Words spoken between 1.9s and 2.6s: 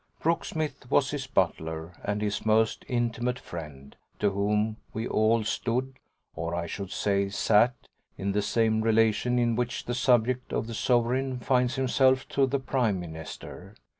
and his